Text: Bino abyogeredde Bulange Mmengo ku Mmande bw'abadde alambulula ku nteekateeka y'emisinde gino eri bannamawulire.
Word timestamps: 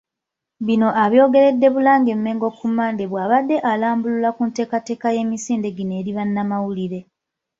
Bino 0.65 0.87
abyogeredde 1.03 1.67
Bulange 1.75 2.11
Mmengo 2.17 2.47
ku 2.57 2.65
Mmande 2.69 3.03
bw'abadde 3.11 3.55
alambulula 3.71 4.29
ku 4.37 4.41
nteekateeka 4.47 5.07
y'emisinde 5.15 5.67
gino 5.77 5.93
eri 6.01 6.11
bannamawulire. 6.17 6.99